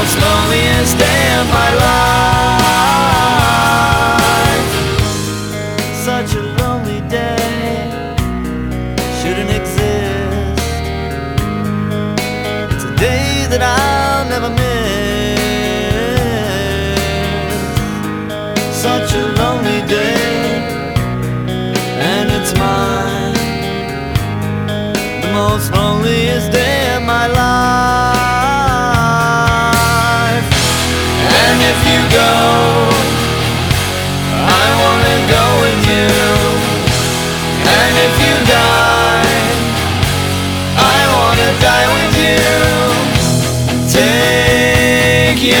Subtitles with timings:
[0.00, 2.19] Most loneliest day of my life.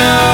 [0.00, 0.29] you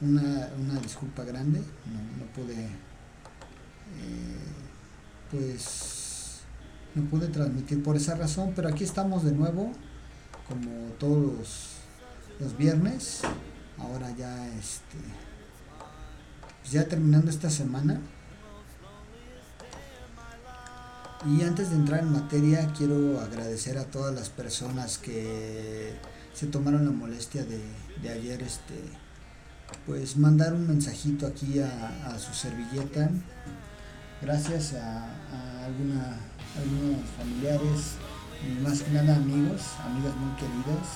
[0.00, 2.68] una, una disculpa grande, no, no pude, eh,
[5.30, 6.40] pues,
[6.94, 9.72] no pude transmitir por esa razón, pero aquí estamos de nuevo,
[10.48, 11.18] como todos
[12.38, 13.20] los, viernes,
[13.78, 14.96] ahora ya, este,
[16.60, 18.00] pues ya terminando esta semana.
[21.26, 25.92] Y antes de entrar en materia, quiero agradecer a todas las personas que
[26.32, 27.60] se tomaron la molestia de,
[28.00, 28.74] de ayer, este,
[29.86, 33.10] pues mandar un mensajito aquí a, su servilleta.
[34.22, 37.96] Gracias a, a algunos familiares
[38.62, 40.88] más que nada amigos, amigas muy queridas,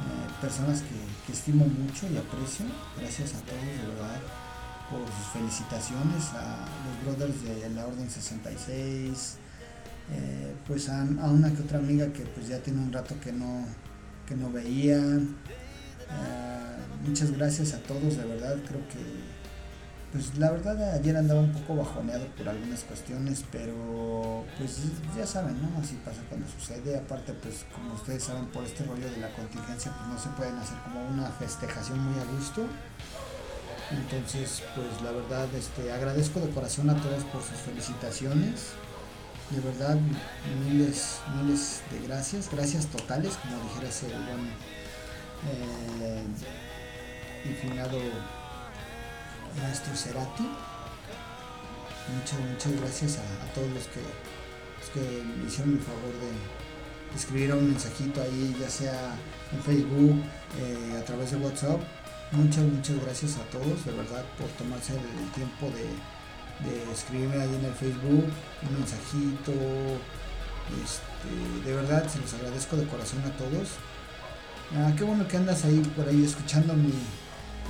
[0.00, 0.96] eh, personas que,
[1.26, 2.66] que estimo mucho y aprecio.
[2.98, 4.20] Gracias a todos, de verdad
[4.90, 9.36] por sus felicitaciones a los brothers de la Orden 66,
[10.12, 13.32] eh, pues a, a una que otra amiga que pues ya tiene un rato que
[13.32, 13.64] no,
[14.26, 14.98] que no veía.
[17.06, 18.98] Muchas gracias a todos, de verdad, creo que
[20.12, 24.78] pues la verdad ayer andaba un poco bajoneado por algunas cuestiones, pero pues
[25.16, 25.80] ya saben, ¿no?
[25.80, 26.98] Así pasa cuando sucede.
[26.98, 30.56] Aparte, pues como ustedes saben, por este rollo de la contingencia, pues no se pueden
[30.56, 32.66] hacer como una festejación muy a gusto.
[33.92, 38.70] Entonces, pues la verdad, este, agradezco de corazón a todos por sus felicitaciones.
[39.50, 39.96] De verdad,
[40.64, 44.50] miles, miles de gracias, gracias totales, como dijera ese buen
[45.48, 46.22] eh,
[47.44, 47.98] y finado
[49.60, 50.48] maestro Cerati.
[52.14, 54.00] Muchas, muchas gracias a, todos los que,
[54.92, 59.14] que hicieron el favor de escribir un mensajito ahí, ya sea
[59.52, 60.22] en Facebook,
[60.58, 61.80] eh, a través de WhatsApp.
[62.32, 65.86] Muchas, muchas gracias a todos, de verdad, por tomarse el, el tiempo de,
[66.64, 68.24] de escribirme ahí en el Facebook
[68.62, 69.52] un mensajito,
[70.84, 73.70] Este, de verdad se los agradezco de corazón a todos.
[74.72, 76.92] Ah, qué bueno que andas ahí por ahí escuchando mi,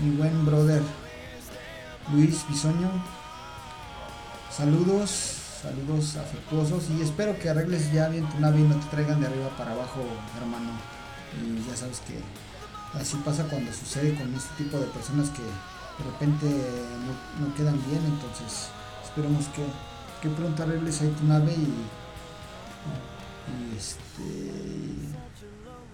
[0.03, 0.83] mi buen brother
[2.13, 2.91] Luis Bisoño.
[4.51, 5.11] Saludos,
[5.63, 9.29] saludos afectuosos y espero que arregles ya bien tu nave y no te traigan de
[9.29, 10.03] arriba para abajo,
[10.43, 10.73] hermano.
[11.41, 12.21] Y ya sabes que
[13.01, 16.47] así pasa cuando sucede con este tipo de personas que de repente
[17.39, 18.69] no, quedan bien, entonces
[19.05, 19.65] esperemos que,
[20.21, 21.73] que pronto arregles ahí tu nave y,
[23.49, 25.01] y este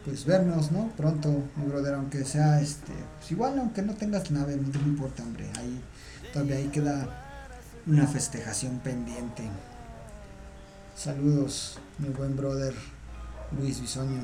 [0.06, 0.88] pues vernos, ¿no?
[0.97, 5.25] Pronto, mi brother, aunque sea este, pues igual aunque no tengas nave, no te importa,
[5.25, 5.82] hombre, ahí
[6.32, 7.43] todavía ahí queda
[7.87, 9.43] una festejación pendiente.
[10.97, 12.73] Saludos, mi buen brother
[13.58, 14.23] Luis Bisoño.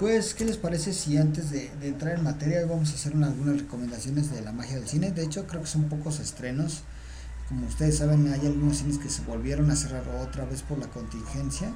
[0.00, 3.60] Pues, ¿qué les parece si antes de, entrar en materia vamos a hacer una- algunas
[3.60, 5.12] recomendaciones de la magia del cine?
[5.12, 6.82] De hecho, creo que son pocos estrenos.
[7.48, 10.88] Como ustedes saben, hay algunos cines que se volvieron a cerrar otra vez por la
[10.88, 11.72] contingencia.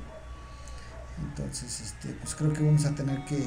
[1.18, 3.42] Entonces, este, pues creo que vamos a tener que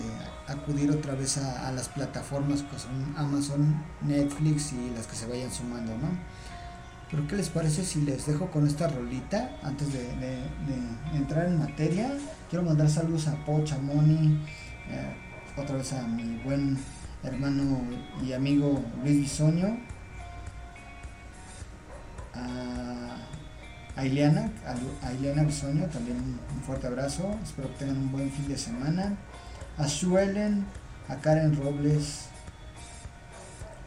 [0.47, 5.51] acudir otra vez a, las plataformas que son Amazon, Netflix y las que se vayan
[5.51, 6.09] sumando, ¿no?
[7.11, 10.09] Pero ¿qué les parece si les dejo con esta rolita antes de,
[11.13, 12.11] entrar en materia?
[12.49, 14.43] Quiero mandar saludos a Pocha Moni,
[14.87, 15.15] eh,
[15.57, 16.77] otra vez a mi buen
[17.23, 17.81] hermano
[18.23, 19.77] y amigo Luis Bisoño,
[23.95, 28.31] a Ileana, a, a Ileana Bisoño, también un, fuerte abrazo, espero que tengan un buen
[28.31, 29.15] fin de semana,
[29.77, 30.65] a Suelen,
[31.07, 32.25] a Karen Robles,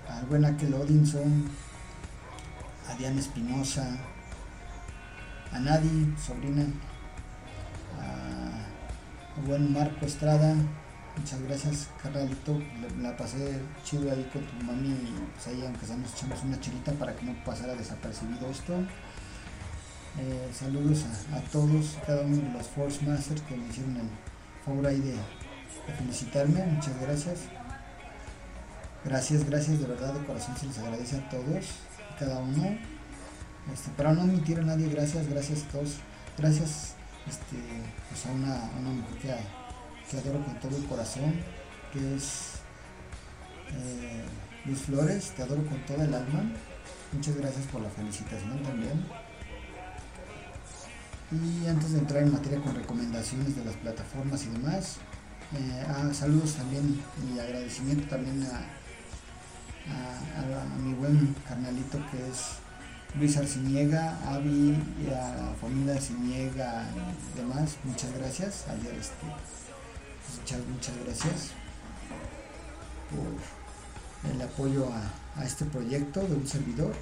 [0.09, 1.49] al buen Akel Odinson,
[2.89, 3.97] a Diana Espinosa,
[5.53, 6.65] a Nadi, sobrina,
[8.01, 10.55] a, a buen Marco Estrada,
[11.17, 14.95] muchas gracias carnalito, la, la pasé chido ahí con tu mami
[15.35, 18.75] pues ahí aunque sea nos echamos una chilita para que no pasara desapercibido esto.
[20.19, 24.09] Eh, saludos a, a todos, cada uno de los Force Masters que me hicieron el
[24.65, 25.17] favor ahí de,
[25.99, 27.41] felicitarme, muchas gracias.
[29.05, 31.67] Gracias, gracias, de verdad, de corazón se les agradece a todos,
[32.19, 32.79] cada uno.
[33.73, 35.97] Este, para no omitir a nadie, gracias, gracias a todos.
[36.39, 36.95] Gracias
[37.29, 37.57] este,
[38.09, 39.39] pues a, una, a una mujer
[40.09, 41.35] que, adoro con todo el corazón,
[41.93, 42.53] que es
[43.73, 44.25] eh,
[44.67, 46.53] Luz Flores, te adoro con toda el alma.
[47.13, 49.05] Muchas gracias por la felicitación también.
[51.33, 54.97] Y antes de entrar en materia con recomendaciones de las plataformas y demás,
[55.55, 58.61] eh, ah, saludos también y agradecimiento también a,
[60.83, 62.59] mi buen carnalito que es
[63.19, 64.77] Luis Arciniega, Avi
[65.11, 66.85] a familia Arciniega
[67.35, 68.65] y demás, muchas gracias.
[68.69, 71.51] Ayer este, pues, muchas, muchas gracias
[73.11, 76.95] por el apoyo a, a este proyecto de un servidor.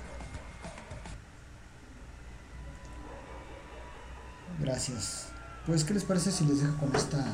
[4.60, 5.28] Gracias.
[5.66, 7.24] Pues, ¿qué les parece si les dejo con esta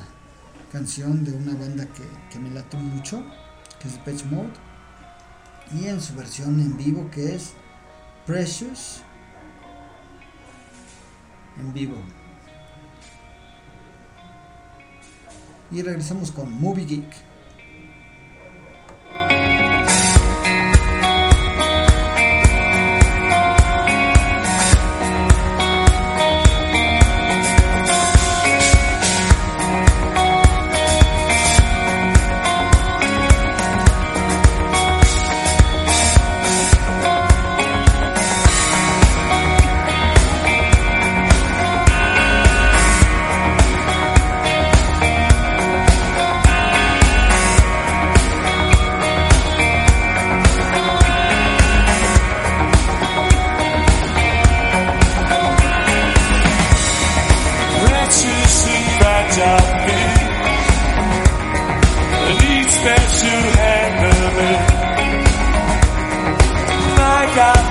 [0.70, 3.24] canción de una banda que, que me late mucho,
[3.80, 4.52] que es Depeche Mode,
[5.72, 7.52] y en su versión en vivo que es
[8.24, 9.02] Precious
[11.58, 11.96] en vivo.
[15.70, 17.35] Y regresamos con Movie Geek.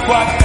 [0.07, 0.44] What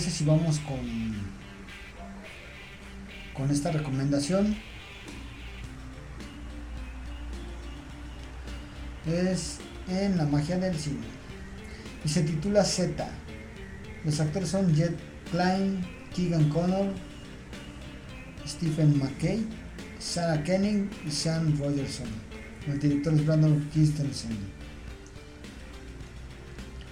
[0.00, 0.78] Parece si vamos con
[3.34, 4.56] con esta recomendación?
[9.06, 9.58] Es
[9.90, 11.04] en la magia del cine
[12.02, 13.06] y se titula Z.
[14.06, 14.98] Los actores son Jet
[15.32, 16.94] Klein, Keegan Connor,
[18.46, 19.44] Stephen McKay,
[19.98, 22.08] Sarah Kenning y Sam Rogerson.
[22.66, 24.59] El director es Brandon Christensen.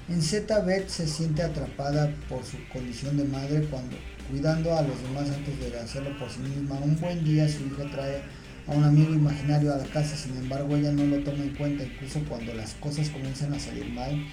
[0.09, 3.95] En Z, Beth se siente atrapada por su condición de madre cuando,
[4.31, 7.91] cuidando a los demás antes de hacerlo por sí misma, un buen día su hija
[7.93, 8.23] trae
[8.67, 11.85] a un amigo imaginario a la casa, sin embargo ella no lo toma en cuenta
[11.85, 14.25] incluso cuando las cosas comienzan a salir mal,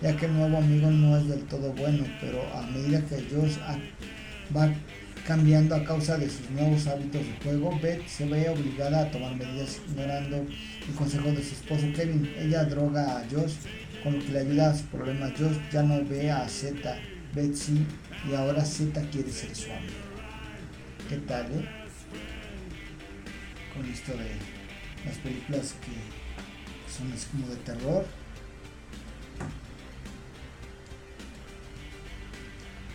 [0.00, 3.58] ya que el nuevo amigo no es del todo bueno, pero a medida que Josh
[4.56, 4.72] va
[5.26, 9.36] cambiando a causa de sus nuevos hábitos de juego, Beth se ve obligada a tomar
[9.36, 12.32] medidas ignorando el consejo de su esposo Kevin.
[12.38, 13.52] Ella droga a Josh
[14.02, 15.30] con lo que le ayuda a su problema.
[15.36, 16.98] Josh ya no ve a Z,
[17.34, 17.86] Betsy
[18.28, 19.94] y ahora Z quiere ser su amigo.
[21.08, 21.68] ¿Qué tal, eh?
[23.74, 24.30] Con esto de
[25.04, 28.06] las películas que son así como de terror.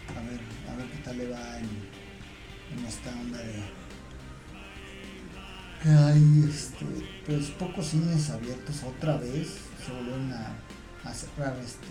[0.10, 0.40] A ver,
[0.72, 3.86] a ver qué tal le va en, esta onda de
[5.88, 6.86] hay este,
[7.28, 10.56] pues pocos cines abiertos otra vez se volvieron a,
[11.06, 11.88] a cerrar este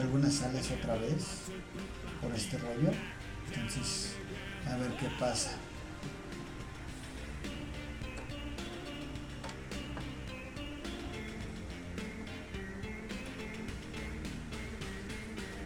[0.00, 1.24] algunas salas otra vez
[2.20, 2.92] por este rollo.
[3.52, 4.12] Entonces,
[4.66, 5.52] a ver qué pasa.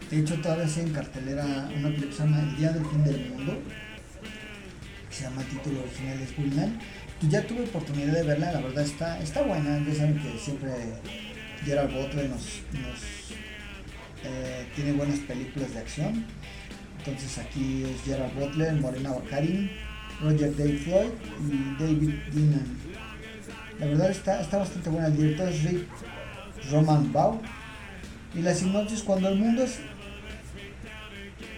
[0.09, 1.43] De hecho, todavía sigue en cartelera
[1.75, 3.59] una película que se El Día del Fin del Mundo,
[5.09, 6.79] que se llama título original es Woodland.
[7.23, 9.81] Pues ya tuve oportunidad de verla, la verdad está, está buena.
[9.87, 10.71] Ya saben que siempre
[11.63, 12.59] Gerard Butler nos,
[14.25, 16.25] eh, tiene buenas películas de acción.
[16.97, 19.71] Entonces aquí es Gerard Butler, Morena Baccarin,
[20.21, 21.11] Roger Dave Floyd
[21.49, 22.77] y David Dinnan.
[23.79, 25.07] La verdad está, está bastante buena.
[25.07, 25.87] El director es Rick
[26.71, 27.39] Roman Bau.
[28.35, 29.79] Y la sinopsis cuando el mundo es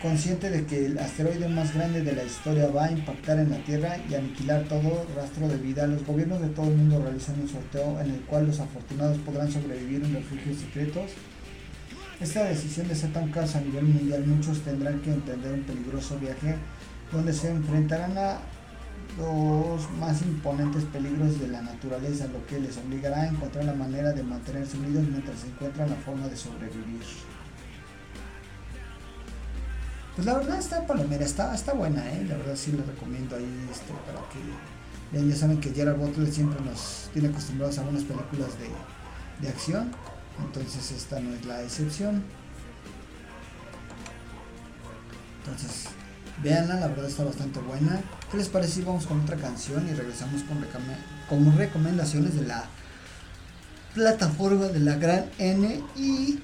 [0.05, 3.57] consciente de que el asteroide más grande de la historia va a impactar en la
[3.63, 7.49] Tierra y aniquilar todo rastro de vida, los gobiernos de todo el mundo realizan un
[7.49, 11.09] sorteo en el cual los afortunados podrán sobrevivir en refugios secretos.
[12.21, 14.23] Esta decisión desata un caos a nivel mundial.
[14.27, 16.55] Muchos tendrán que emprender un peligroso viaje
[17.11, 18.37] donde se enfrentarán a
[19.17, 24.13] los más imponentes peligros de la naturaleza, lo que les obligará a encontrar la manera
[24.13, 27.01] de mantenerse unidos mientras encuentran la forma de sobrevivir.
[30.15, 32.25] Pues la verdad está palomera, está, está buena, ¿eh?
[32.27, 34.39] la verdad sí la recomiendo ahí este, para que
[35.11, 38.69] vean, ya saben que Gerard Butler siempre nos tiene acostumbrados a algunas películas de,
[39.41, 39.91] de acción,
[40.43, 42.23] entonces esta no es la excepción.
[45.43, 45.89] Entonces,
[46.43, 48.01] Veanla, la verdad está bastante buena.
[48.29, 50.57] ¿Qué les parece si vamos con otra canción y regresamos con,
[51.29, 52.65] con recomendaciones de la
[53.93, 56.39] plataforma de la gran N y,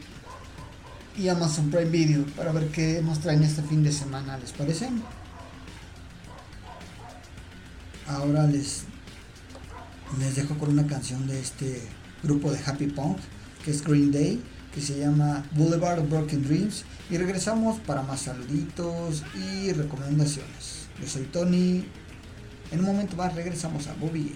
[1.17, 4.89] y Amazon Prime Video para ver qué nos traen este fin de semana, ¿les parece?
[8.07, 8.83] Ahora les,
[10.19, 11.81] les dejo con una canción de este
[12.23, 13.17] grupo de Happy Punk
[13.63, 14.41] que es Green Day
[14.73, 20.87] que se llama Boulevard of Broken Dreams y regresamos para más saluditos y recomendaciones.
[20.99, 21.85] Yo soy Tony.
[22.71, 24.33] En un momento más regresamos a Bobby.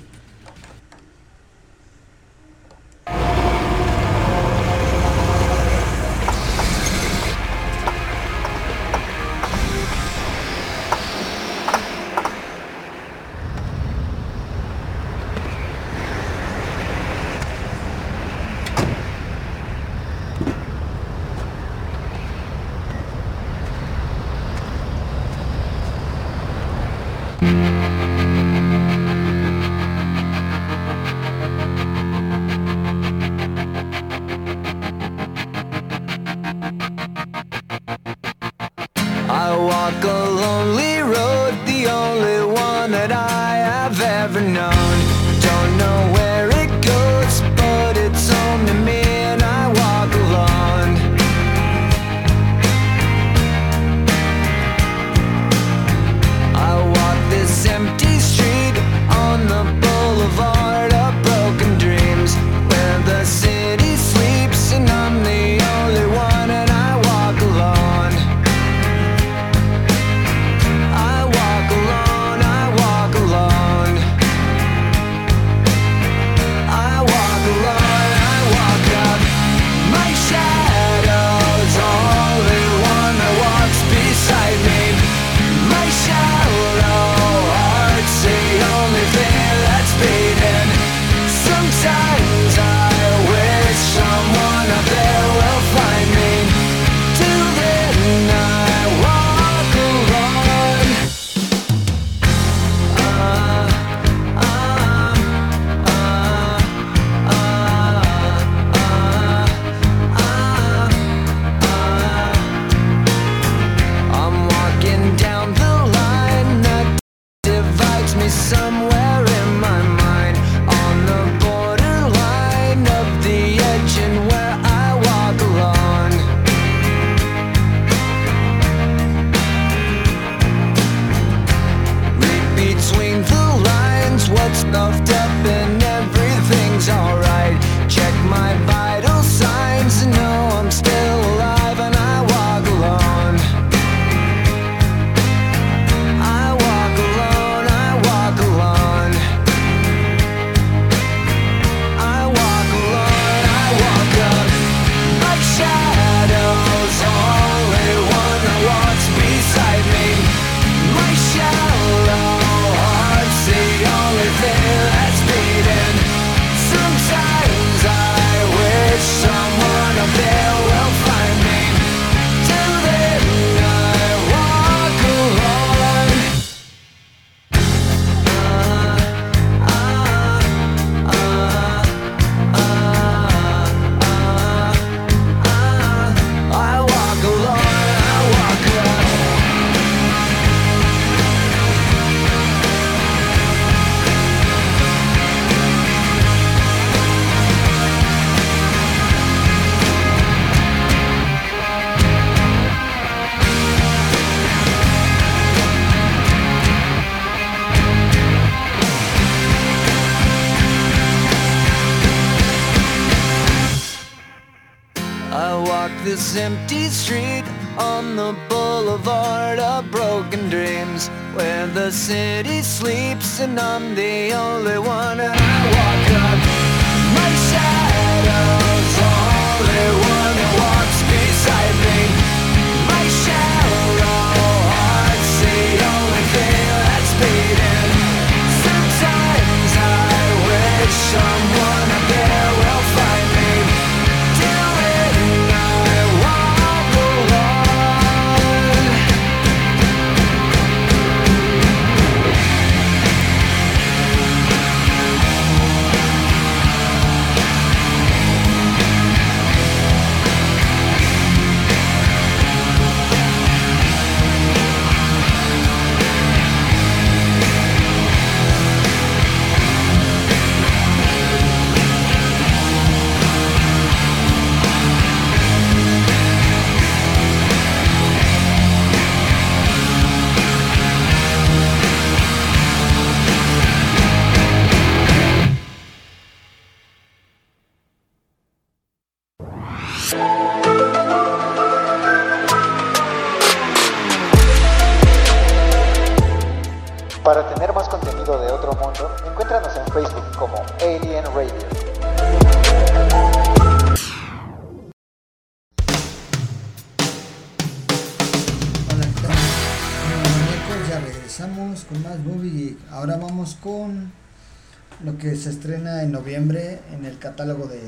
[315.26, 317.80] Que se estrena en noviembre en el catálogo de,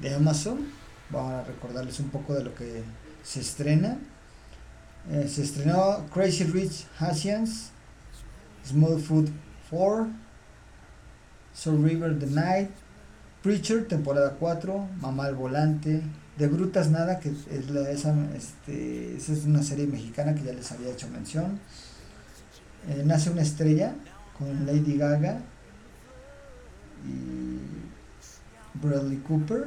[0.00, 0.58] de Amazon.
[1.10, 2.82] Vamos a recordarles un poco de lo que
[3.22, 3.96] se estrena.
[5.08, 7.70] Eh, se estrenó Crazy Rich Asians,
[8.66, 9.28] Small Food
[9.70, 10.08] 4,
[11.54, 12.70] Soul River The Night,
[13.44, 16.02] Preacher, temporada 4, Mamá al Volante,
[16.38, 20.52] De Brutas Nada, que es, la- esa, este, esa es una serie mexicana que ya
[20.52, 21.60] les había hecho mención.
[22.88, 23.94] Eh, Nace una estrella
[24.36, 25.38] con Lady Gaga
[28.80, 29.66] Bradley Cooper,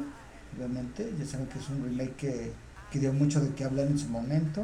[0.56, 1.14] obviamente.
[1.18, 2.54] Ya saben que es un remake
[2.92, 4.64] que, dio mucho de qué hablar en su momento.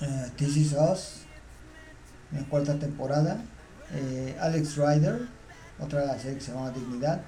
[0.00, 1.22] Eh, This Is Us,
[2.32, 3.40] en cuarta temporada.
[3.92, 5.28] Eh, Alex Rider,
[5.78, 7.22] otra serie que se llama Dignidad.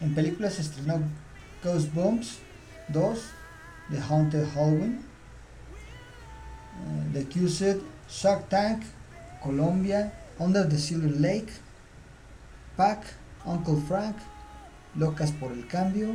[0.00, 1.00] En películas se estrenó
[1.62, 2.38] Ghostbumps
[2.88, 3.20] 2,
[3.90, 5.00] The Haunted Halloween,
[6.80, 8.82] eh, The Accused, Shark Tank,
[9.42, 11.52] Colombia, Under the Silver Lake,
[12.76, 13.04] Pac,
[13.44, 14.16] Uncle Frank,
[14.96, 16.14] Locas por el Cambio.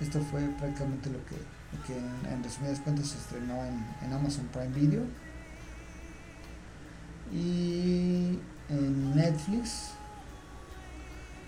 [0.00, 1.98] Esto fue prácticamente lo que, lo que
[2.32, 5.02] en, resumidas cuentas se estrenó en, en Amazon Prime Video.
[7.32, 9.90] Y en Netflix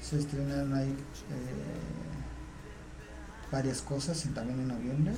[0.03, 0.95] se estrenaron ahí eh,
[3.53, 5.13] varias cosas también en noviembre.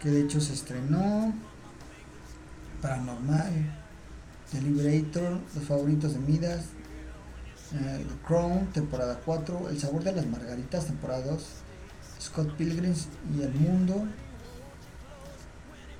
[0.00, 1.34] Que de hecho se estrenó
[2.80, 3.52] Paranormal,
[4.52, 6.66] The Liberator, Los Favoritos de Midas,
[7.74, 11.44] eh, The Crown, temporada 4, El Sabor de las Margaritas, temporada 2,
[12.20, 14.06] Scott Pilgrims y El Mundo.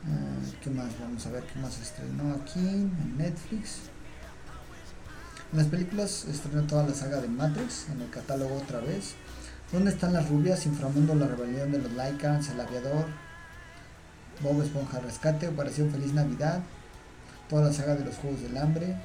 [0.07, 0.99] Eh, ¿Qué más?
[1.01, 3.81] Vamos a ver qué más se estrenó aquí en Netflix.
[5.53, 9.15] En las películas estrenó toda la saga de Matrix en el catálogo otra vez.
[9.73, 10.65] ¿Dónde están las rubias?
[10.67, 13.07] Inframundo, la rebelión de los Lycans, el aviador,
[14.41, 16.61] Bob Esponja Rescate, Operación Feliz Navidad,
[17.49, 18.97] toda la saga de los Juegos del Hambre,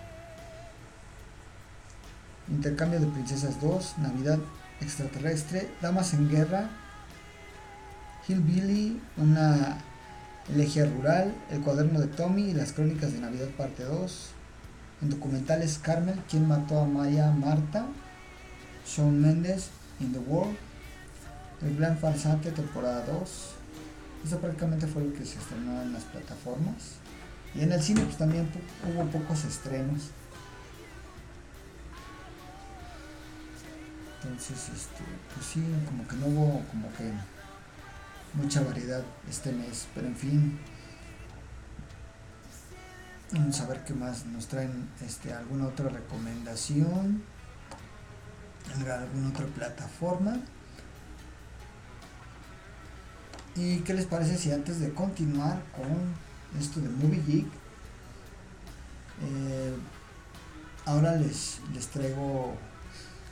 [2.49, 4.37] Intercambio de Princesas 2, Navidad
[4.81, 6.69] Extraterrestre, Damas en Guerra,
[8.27, 9.77] Hillbilly, una
[10.49, 14.29] elegía rural, El cuaderno de Tommy y las crónicas de Navidad parte 2,
[15.01, 17.85] en documentales Carmel, ¿Quién mató a Maya Marta?
[18.85, 19.69] Shawn Mendes,
[19.99, 20.55] In the World,
[21.61, 23.62] El Gran Farsante, temporada 2.
[24.23, 26.95] Eso prácticamente fue lo que se estrenó en las plataformas.
[27.55, 28.49] Y en el cine pues también
[28.87, 30.09] hubo pocos estrenos.
[34.23, 37.11] Entonces, este, pues sí, como que no hubo como que
[38.33, 40.59] mucha variedad este mes, pero en fin.
[43.31, 47.23] Vamos a ver qué más nos traen este, alguna otra recomendación
[48.75, 50.37] en alguna otra plataforma.
[53.55, 56.15] ¿Y qué les parece si antes de continuar con
[56.59, 57.45] esto de Movie Geek,
[59.21, 59.75] eh,
[60.85, 62.55] ahora les, les traigo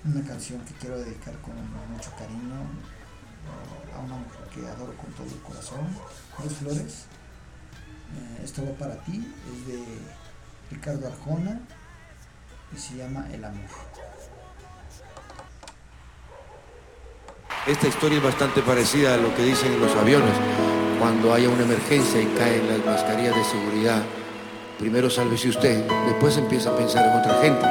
[0.06, 1.56] una canción que quiero dedicar con
[1.92, 5.88] mucho cariño eh, a una mujer que adoro con todo el corazón,
[6.38, 7.06] Cruz Flores.
[8.14, 9.84] Eh, esto va para ti, es de
[10.70, 11.62] Ricardo Arjona
[12.76, 13.70] y se llama El Amor.
[17.68, 20.34] Esta historia es bastante parecida a lo que dicen los aviones.
[21.00, 24.02] Cuando haya una emergencia y caen las mascarillas de seguridad,
[24.80, 27.68] primero sálvese usted, después empieza a pensar en otra gente.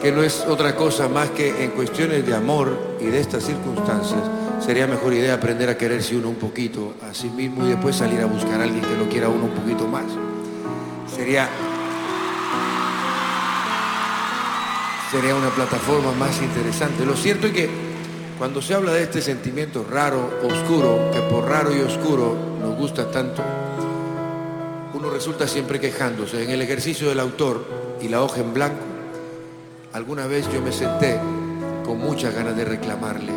[0.00, 4.22] Que no es otra cosa más que en cuestiones de amor y de estas circunstancias,
[4.58, 8.22] sería mejor idea aprender a quererse uno un poquito a sí mismo y después salir
[8.22, 10.06] a buscar a alguien que lo quiera uno un poquito más.
[11.14, 11.46] Sería
[15.10, 17.04] sería una plataforma más interesante.
[17.04, 17.87] Lo cierto es que
[18.38, 23.10] cuando se habla de este sentimiento raro, oscuro, que por raro y oscuro nos gusta
[23.10, 23.42] tanto,
[24.94, 26.44] uno resulta siempre quejándose.
[26.44, 27.66] En el ejercicio del autor
[28.00, 28.84] y la hoja en blanco,
[29.92, 31.18] alguna vez yo me senté
[31.84, 33.32] con muchas ganas de reclamarle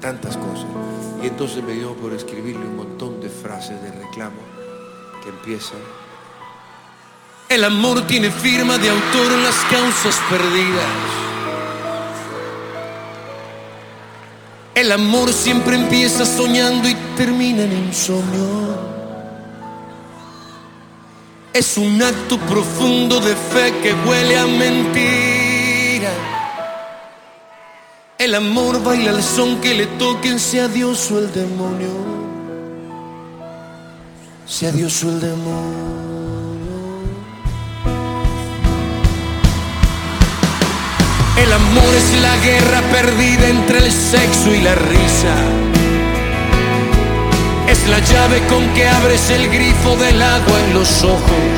[0.00, 0.66] tantas cosas.
[1.20, 4.40] Y entonces me dio por escribirle un montón de frases de reclamo
[5.24, 5.78] que empiezan.
[7.48, 11.23] El amor tiene firma de autor en las causas perdidas.
[14.74, 18.74] El amor siempre empieza soñando y termina en insomnio.
[21.52, 26.10] Es un acto profundo de fe que huele a mentira.
[28.18, 31.92] El amor baila al son que le toquen, sea Dios o el demonio.
[34.46, 36.23] Sea Dios o el demonio.
[41.36, 45.34] El amor es la guerra perdida entre el sexo y la risa.
[47.68, 51.56] Es la llave con que abres el grifo del agua en los ojos.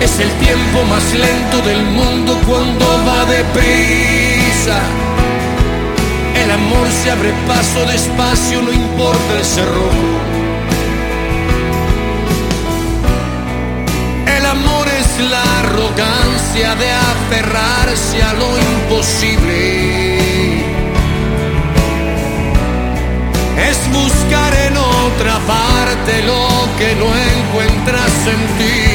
[0.00, 4.80] Es el tiempo más lento del mundo cuando va deprisa.
[6.42, 10.35] El amor se abre paso despacio, no importa el cerrojo.
[15.18, 20.60] La arrogancia de aferrarse a lo imposible.
[23.68, 28.85] Es buscar en otra parte lo que no encuentras en ti.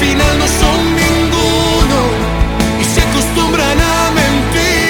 [0.00, 2.00] Final no son ninguno
[2.80, 4.80] y se acostumbran a mentir.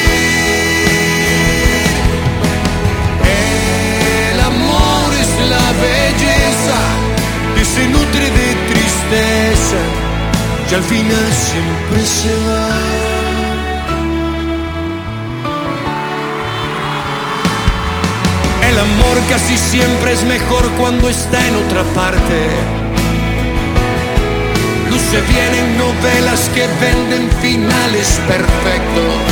[4.31, 6.81] El amor es la belleza
[7.57, 9.81] que se nutre de tristeza
[10.71, 12.69] y al final siempre se va.
[18.69, 22.80] El amor casi siempre es mejor cuando está en otra parte.
[25.13, 29.23] Luce bien en novelas que venden finales perfectos.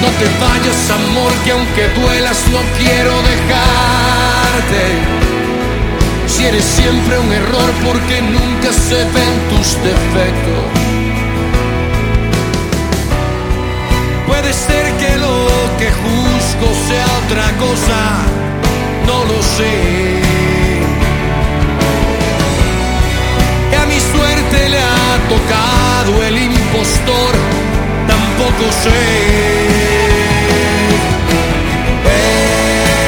[0.00, 4.84] No te vayas, amor, que aunque duelas no quiero dejarte.
[6.26, 10.64] Si eres siempre un error porque nunca se ven tus defectos.
[14.26, 15.46] Puede ser que lo
[15.78, 18.22] que juzgo sea otra cosa,
[19.06, 20.23] no lo sé.
[24.54, 27.34] Suerte le ha tocado el impostor,
[28.06, 29.04] tampoco sé.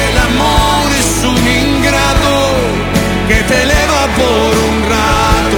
[0.09, 2.35] El amor es un ingrato
[3.27, 5.57] que te eleva por un rato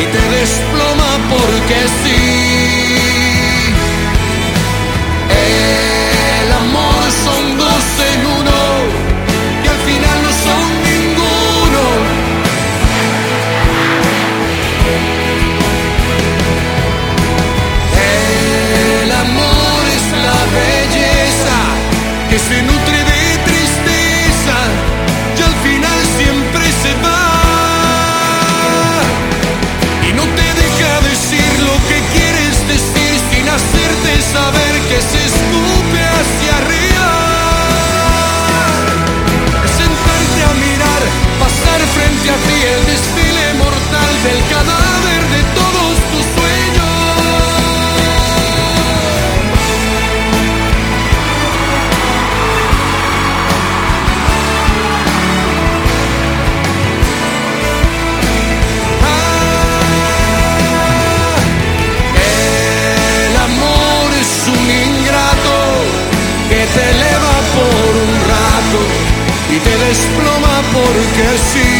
[0.00, 2.47] y te desploma porque sí.
[69.64, 71.72] Desploma porque sí.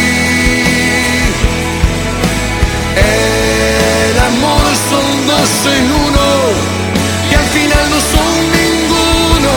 [2.95, 6.27] El amor son dos en uno
[7.31, 9.53] y al final no son ninguno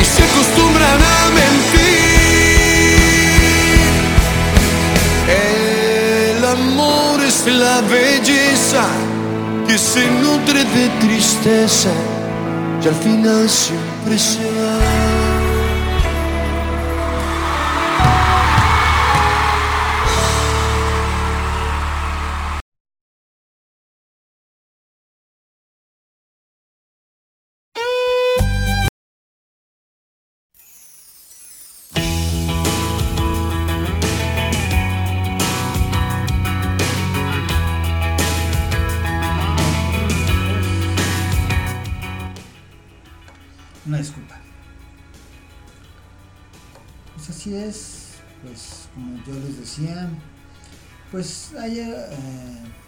[0.00, 1.78] y se acostumbran a mentir.
[6.36, 8.84] El amor es la belleza
[9.66, 11.90] que se nutre de tristeza
[12.82, 14.57] y al final siempre se
[47.66, 48.08] es,
[48.42, 50.08] pues como yo les decía,
[51.10, 52.06] pues hay, eh,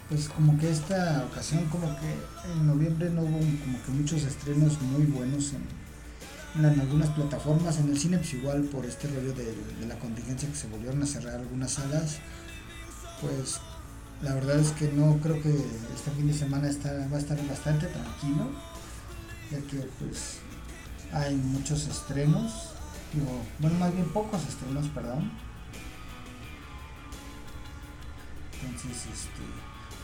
[0.08, 2.14] pues como que esta ocasión, como que
[2.52, 7.98] en noviembre no hubo como que muchos estrenos muy buenos en, algunas plataformas, en el
[7.98, 9.54] cine pues igual por este rollo de,
[9.86, 12.18] la contingencia que se volvieron a cerrar algunas salas,
[13.20, 13.60] pues
[14.22, 15.50] la verdad es que no creo que
[15.94, 16.68] este fin de semana
[17.10, 18.50] va a estar bastante tranquilo,
[19.50, 20.38] ya que pues
[21.12, 22.69] hay muchos estrenos,
[23.12, 25.30] digo, bueno, más bien pocos estrenos, perdón.
[28.62, 29.42] Entonces, este,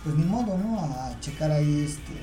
[0.03, 0.81] pues ni modo, ¿no?
[0.81, 2.15] A checar ahí, este,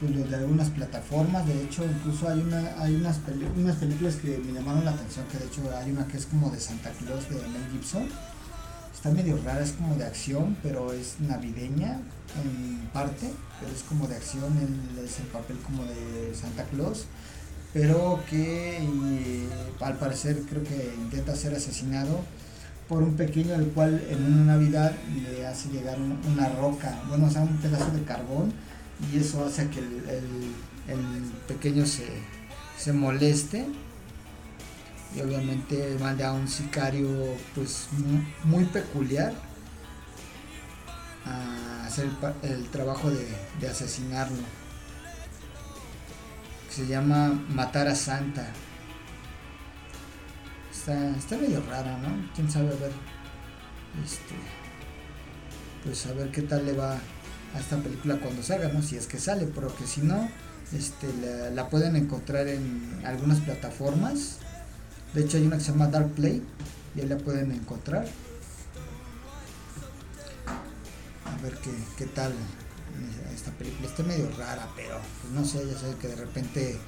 [0.00, 1.46] pues de algunas plataformas.
[1.46, 3.20] De hecho, incluso hay una, hay unas,
[3.56, 6.50] unas películas que me llamaron la atención, que de hecho hay una que es como
[6.50, 8.08] de Santa Claus de Mel Gibson.
[8.92, 12.00] Está medio rara, es como de acción, pero es navideña
[12.42, 17.06] en parte, pero es como de acción, él es el papel como de Santa Claus
[17.72, 19.48] pero que eh,
[19.80, 22.20] al parecer creo que intenta ser asesinado
[22.88, 27.26] por un pequeño el cual en una Navidad le hace llegar un- una roca, bueno,
[27.26, 28.52] o sea, un pedazo de carbón
[29.12, 30.02] y eso hace que el,
[31.48, 32.04] pequeño se,
[32.78, 33.66] se moleste.
[35.16, 37.08] Y obviamente manda a un sicario
[37.54, 39.32] pues mu- muy peculiar
[41.26, 42.08] a hacer
[42.42, 43.26] el, el trabajo de,
[43.60, 44.38] de asesinarlo
[46.72, 48.46] se llama Matar a Santa.
[50.70, 52.30] Está, está medio rara, ¿no?
[52.34, 52.92] Quién sabe, a ver.
[54.02, 54.34] Este.
[55.84, 56.94] Pues a ver qué tal le va
[57.54, 58.80] a esta película cuando salga, ¿no?
[58.80, 60.30] Si es que sale, pero que si no,
[60.72, 64.38] este, la, la pueden encontrar en algunas plataformas.
[65.12, 66.42] De hecho, hay una que se llama Dark Play
[66.96, 68.06] y ahí la pueden encontrar.
[71.26, 72.32] A ver qué, qué tal
[73.34, 73.88] esta película.
[73.88, 76.78] Está medio rara, pero pues no sé, ya sé que de repente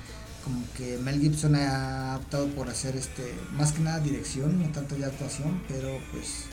[0.44, 4.96] como que Mel Gibson ha optado por hacer este, más que nada dirección, no tanto
[4.96, 6.44] ya actuación, pero pues,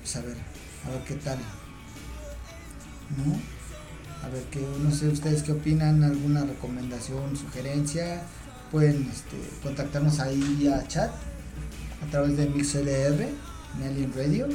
[0.00, 0.36] pues a ver,
[0.86, 1.38] a ver qué tal.
[3.16, 3.34] ¿No?
[4.22, 8.22] A ver qué, no sé ustedes qué opinan, alguna recomendación, sugerencia,
[8.70, 11.10] pueden este, contactarnos ahí vía chat
[12.06, 14.48] a través de MixLR, en Alien Radio.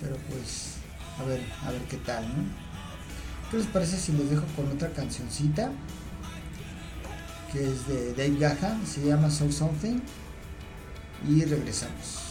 [0.00, 0.69] Pero pues,
[1.20, 2.44] a ver, a ver qué tal, ¿no?
[3.50, 5.70] ¿Qué les parece si les dejo con otra cancioncita?
[7.52, 10.00] Que es de Dave Gahan, se llama So Something.
[11.28, 12.29] Y regresamos.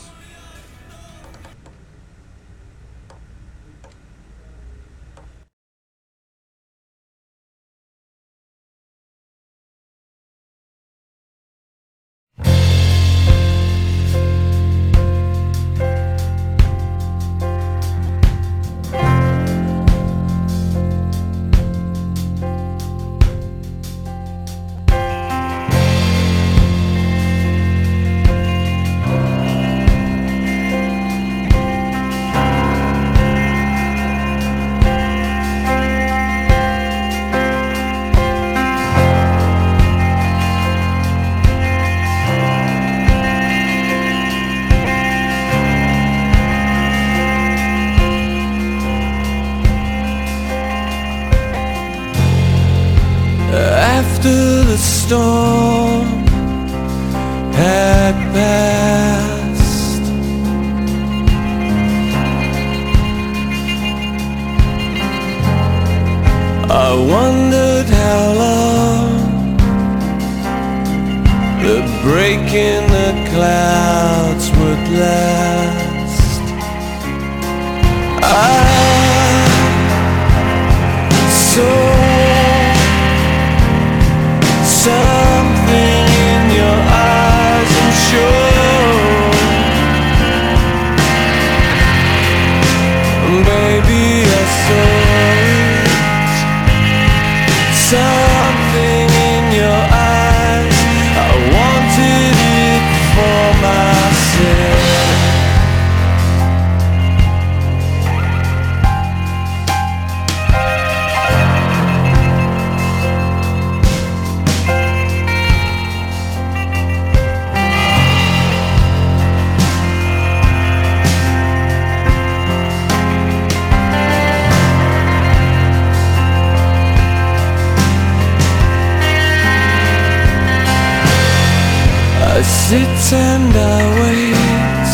[133.11, 134.89] And I wait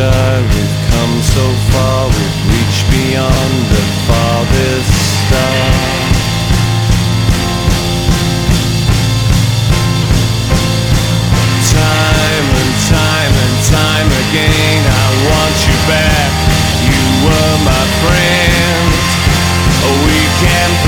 [0.00, 1.44] We've come so
[1.76, 4.96] far, we've reached beyond the farthest
[5.28, 5.60] star.
[11.68, 16.32] Time and time and time again, I want you back.
[16.80, 18.88] You were my friend.
[19.84, 20.79] Oh, we can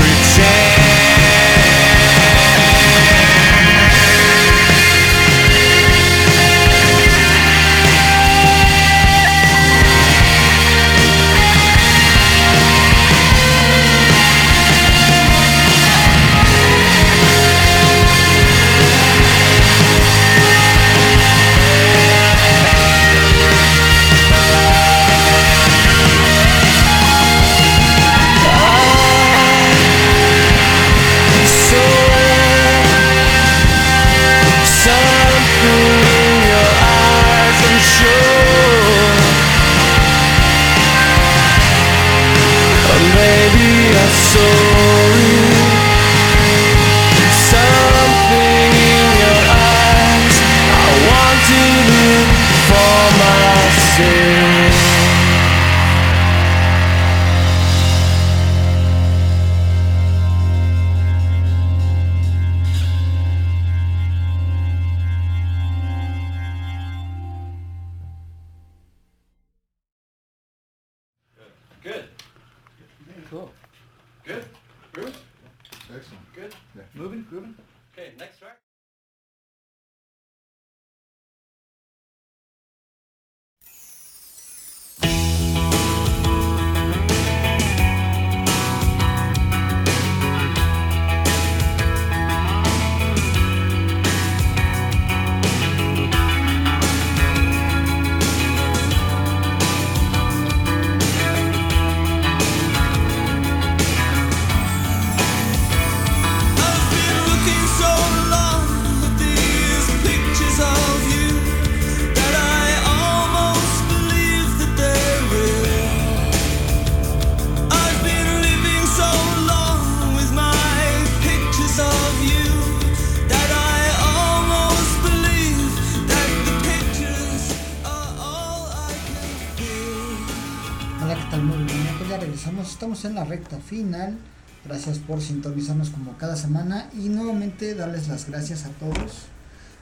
[133.25, 134.17] recta final.
[134.65, 139.23] Gracias por sintonizarnos como cada semana y nuevamente darles las gracias a todos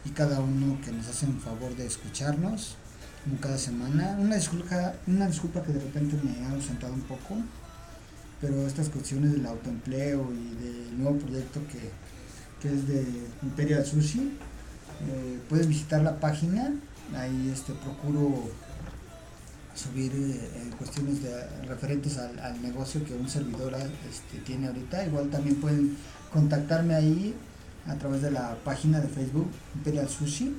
[0.06, 2.78] y cada uno que nos hacen favor de escucharnos
[3.24, 4.18] como cada semana.
[4.20, 7.38] Una disculpa, una disculpa que de repente me he ausentado un poco,
[8.40, 11.92] pero estas cuestiones del autoempleo y del nuevo proyecto que,
[12.62, 13.06] que es de
[13.44, 14.20] Imperial Sushi,
[15.08, 16.74] eh, puedes visitar la página,
[17.16, 18.50] ahí este procuro
[19.76, 23.76] subir eh, eh, cuestiones de, referentes al, negocio que un servidor
[24.10, 25.06] este, tiene ahorita.
[25.06, 25.98] Igual también pueden
[26.32, 27.36] contactarme ahí
[27.88, 30.56] a través de la página de Facebook Imperial Sushi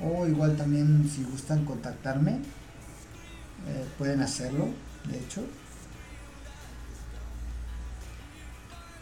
[0.00, 2.32] o igual también si gustan contactarme
[3.66, 4.68] eh, pueden hacerlo,
[5.10, 5.40] de hecho.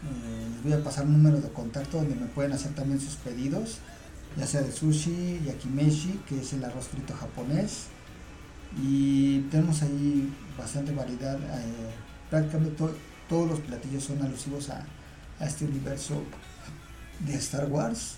[0.03, 3.15] Eh, les voy a pasar un número de contacto donde me pueden hacer también sus
[3.15, 3.79] pedidos,
[4.37, 7.87] ya sea de sushi, yakimeshi, que es el arroz frito japonés.
[8.81, 11.37] Y tenemos ahí bastante variedad.
[11.37, 11.93] eh,
[12.29, 12.95] prácticamente to-
[13.29, 14.83] todos los platillos son alusivos a,
[15.39, 16.23] a este universo
[17.19, 18.15] de Star Wars.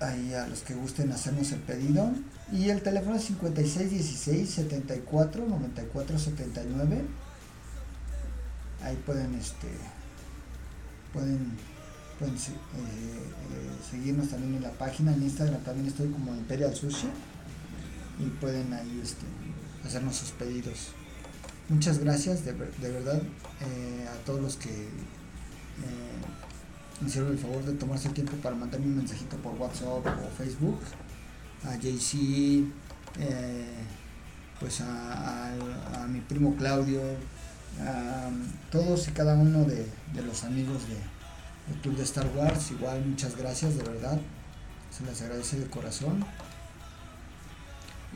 [0.00, 2.10] Ahí a los que gusten hacernos el pedido.
[2.52, 7.02] Y el teléfono es 5616 74 94 79.
[8.82, 9.68] Ahí pueden este
[11.12, 11.52] pueden,
[12.18, 17.06] pueden eh, eh, seguirnos también en la página, en Instagram también estoy como Imperial Sushi
[18.18, 19.26] y pueden ahí este,
[19.84, 20.92] hacernos sus pedidos.
[21.68, 23.20] Muchas gracias de, de verdad
[23.60, 24.86] eh, a todos los que eh,
[27.06, 30.78] hicieron el favor de tomarse el tiempo para mandarme un mensajito por WhatsApp o Facebook.
[31.64, 32.64] A JC,
[33.18, 33.74] eh,
[34.60, 35.50] pues a,
[36.08, 37.00] mi primo Claudio,
[37.80, 38.28] a
[38.70, 40.96] todos y cada uno de, de los amigos de,
[41.72, 42.70] del Club de Star Wars.
[42.70, 44.20] Igual muchas gracias, de verdad.
[44.90, 46.24] Se les agradece de corazón.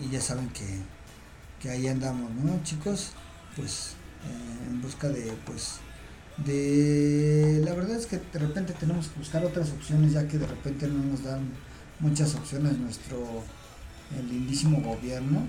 [0.00, 0.66] Y ya saben que,
[1.60, 3.12] que ahí andamos, ¿no, chicos?
[3.56, 3.94] Pues
[4.24, 5.80] eh, en busca de, pues,
[6.44, 10.46] de la verdad es que de repente tenemos que buscar otras opciones ya que de
[10.46, 11.50] repente no nos dan
[11.98, 13.42] muchas opciones nuestro
[14.30, 15.46] lindísimo gobierno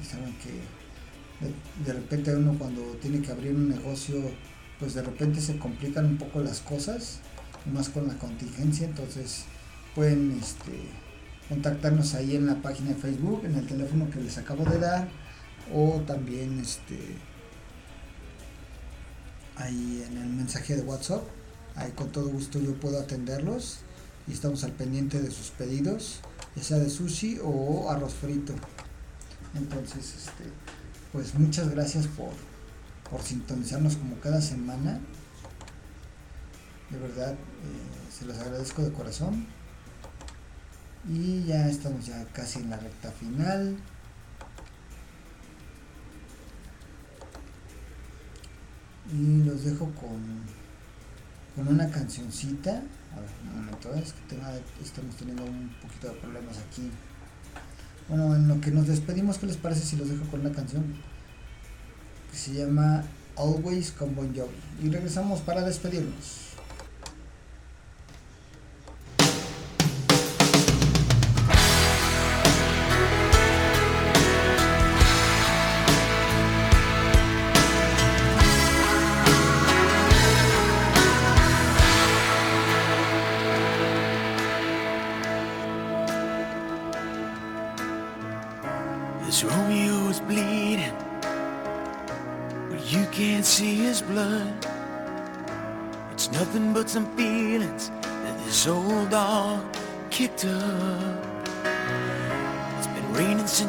[0.00, 4.16] y saben que de, de repente uno cuando tiene que abrir un negocio
[4.78, 7.18] pues de repente se complican un poco las cosas
[7.72, 9.44] más con la contingencia entonces
[9.94, 10.72] pueden este
[11.52, 15.06] contactarnos ahí en la página de Facebook en el teléfono que les acabo de dar
[15.70, 16.98] o también este
[19.56, 21.22] ahí en el mensaje de WhatsApp.
[21.74, 23.80] Ahí con todo gusto yo puedo atenderlos
[24.26, 26.20] y estamos al pendiente de sus pedidos,
[26.56, 28.54] ya sea de sushi o arroz frito.
[29.54, 30.44] Entonces, este,
[31.12, 32.30] pues muchas gracias por,
[33.10, 35.00] por sintonizarnos como cada semana.
[36.88, 37.36] De verdad, eh,
[38.10, 39.46] se los agradezco de corazón.
[41.08, 43.76] Y ya estamos ya casi en la recta final.
[49.12, 50.44] Y los dejo con,
[51.56, 52.70] con una cancioncita.
[52.70, 54.36] A ver, un momento, es que
[54.82, 56.90] estamos teniendo un poquito de problemas aquí.
[58.08, 60.84] Bueno, en lo que nos despedimos, ¿qué les parece si los dejo con una canción?
[62.30, 63.04] Que se llama
[63.36, 64.54] Always con Bon Jovi.
[64.82, 66.51] Y regresamos para despedirnos.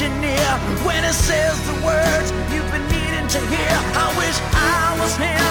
[0.00, 3.76] when it says the words you've been needing to hear.
[3.94, 5.41] I wish I was him.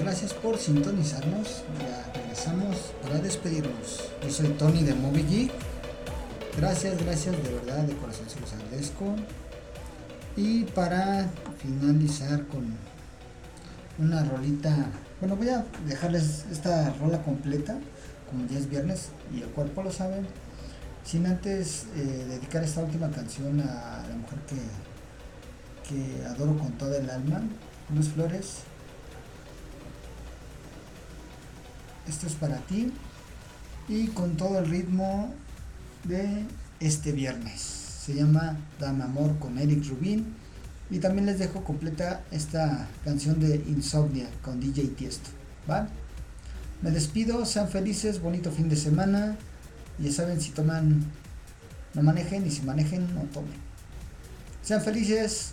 [0.00, 1.64] Gracias por sintonizarnos.
[1.80, 4.10] Ya regresamos para despedirnos.
[4.22, 5.52] Yo soy Tony de Movie Geek.
[6.56, 9.16] Gracias, gracias de verdad, de corazón se los agradezco.
[10.36, 11.28] Y para
[11.58, 12.76] finalizar con
[13.98, 14.90] una rolita,
[15.20, 17.78] bueno, voy a dejarles esta rola completa,
[18.30, 20.22] como ya es viernes y el cuerpo lo sabe,
[21.04, 24.56] sin antes eh, dedicar esta última canción a la mujer que,
[25.88, 27.42] que adoro con toda el alma,
[27.94, 28.58] Luz Flores.
[32.06, 32.92] Esto es para ti
[33.88, 35.32] y con todo el ritmo
[36.04, 36.44] de
[36.80, 37.60] este viernes.
[37.60, 40.34] Se llama Dame Amor con Eric Rubin.
[40.90, 45.30] Y también les dejo completa esta canción de Insomnia con DJ Tiesto.
[45.68, 45.88] ¿Va?
[46.82, 49.36] Me despido, sean felices, bonito fin de semana.
[49.98, 51.04] Ya saben, si toman,
[51.94, 53.66] no manejen y si manejen, no tomen.
[54.62, 55.52] Sean felices,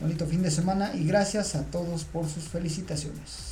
[0.00, 3.49] bonito fin de semana y gracias a todos por sus felicitaciones.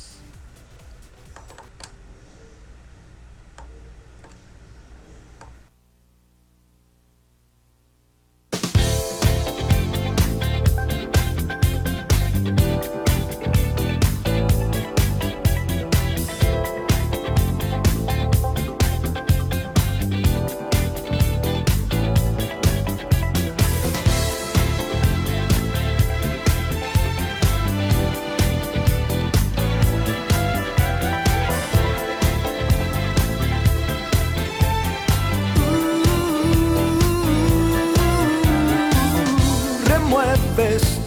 [40.59, 40.98] ves.